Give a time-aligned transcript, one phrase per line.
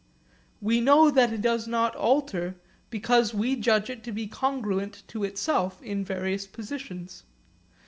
[0.61, 2.55] We know that it does not alter
[2.89, 7.21] because we judge it to be congruent to itself in various positions.